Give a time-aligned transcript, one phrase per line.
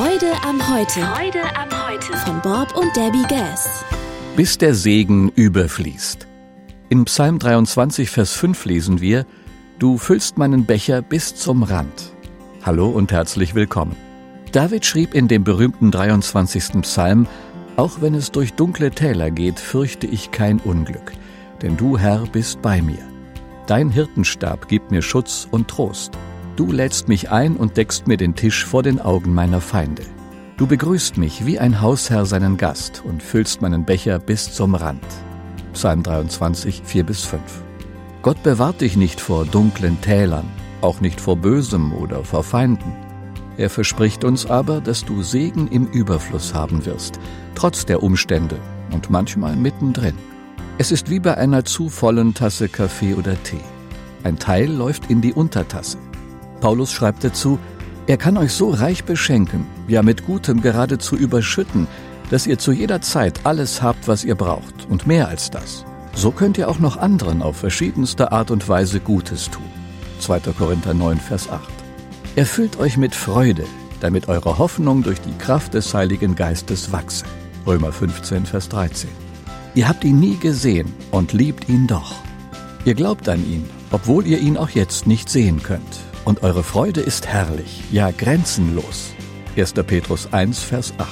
[0.00, 1.00] Freude am Heute.
[1.00, 2.16] Freude am Heute.
[2.24, 3.84] Von Bob und Debbie Gass.
[4.34, 6.26] Bis der Segen überfließt.
[6.88, 9.26] In Psalm 23, Vers 5 lesen wir,
[9.78, 12.14] Du füllst meinen Becher bis zum Rand.
[12.62, 13.94] Hallo und herzlich willkommen.
[14.52, 16.80] David schrieb in dem berühmten 23.
[16.80, 17.26] Psalm,
[17.76, 21.12] Auch wenn es durch dunkle Täler geht, fürchte ich kein Unglück,
[21.60, 23.06] denn du, Herr, bist bei mir.
[23.66, 26.12] Dein Hirtenstab gibt mir Schutz und Trost.
[26.60, 30.02] Du lädst mich ein und deckst mir den Tisch vor den Augen meiner Feinde.
[30.58, 35.02] Du begrüßt mich wie ein Hausherr seinen Gast und füllst meinen Becher bis zum Rand.
[35.72, 37.40] Psalm 23, 4 bis 5.
[38.20, 40.44] Gott bewahrt dich nicht vor dunklen Tälern,
[40.82, 42.92] auch nicht vor Bösem oder vor Feinden.
[43.56, 47.18] Er verspricht uns aber, dass du Segen im Überfluss haben wirst,
[47.54, 48.58] trotz der Umstände
[48.92, 50.18] und manchmal mittendrin.
[50.76, 53.64] Es ist wie bei einer zu vollen Tasse Kaffee oder Tee.
[54.24, 55.96] Ein Teil läuft in die Untertasse.
[56.60, 57.58] Paulus schreibt dazu,
[58.06, 61.86] er kann euch so reich beschenken, ja mit Gutem geradezu überschütten,
[62.30, 65.84] dass ihr zu jeder Zeit alles habt, was ihr braucht und mehr als das.
[66.14, 69.62] So könnt ihr auch noch anderen auf verschiedenste Art und Weise Gutes tun.
[70.20, 70.40] 2.
[70.58, 71.62] Korinther 9, Vers 8.
[72.36, 73.64] Erfüllt euch mit Freude,
[74.00, 77.24] damit eure Hoffnung durch die Kraft des Heiligen Geistes wachse.
[77.66, 79.08] Römer 15, Vers 13.
[79.74, 82.14] Ihr habt ihn nie gesehen und liebt ihn doch.
[82.84, 87.00] Ihr glaubt an ihn, obwohl ihr ihn auch jetzt nicht sehen könnt und eure Freude
[87.00, 89.12] ist herrlich, ja grenzenlos.
[89.56, 89.74] 1.
[89.86, 91.08] Petrus 1, Vers 8.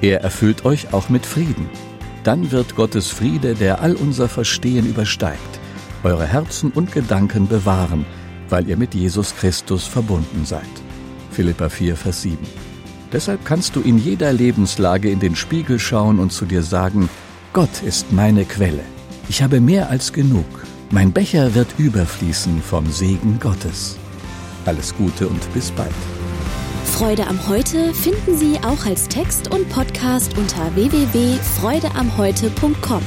[0.00, 1.68] Er erfüllt euch auch mit Frieden.
[2.24, 5.60] Dann wird Gottes Friede, der all unser Verstehen übersteigt,
[6.02, 8.06] eure Herzen und Gedanken bewahren,
[8.48, 10.62] weil ihr mit Jesus Christus verbunden seid.
[11.30, 12.38] Philippa 4, Vers 7.
[13.12, 17.08] Deshalb kannst du in jeder Lebenslage in den Spiegel schauen und zu dir sagen,
[17.52, 18.84] Gott ist meine Quelle.
[19.28, 20.46] Ich habe mehr als genug.
[20.90, 23.96] Mein Becher wird überfließen vom Segen Gottes.
[24.66, 25.92] Alles Gute und bis bald.
[26.84, 33.02] Freude am Heute finden Sie auch als Text und Podcast unter www.freudeamheute.com.